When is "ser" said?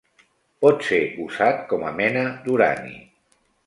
0.87-1.01